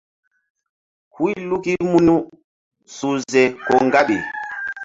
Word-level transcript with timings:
Huy 1.15 1.33
luki 1.49 1.73
munu 1.89 2.15
uhze 3.09 3.43
ko 3.65 3.73
ŋgaɓi. 3.85 4.17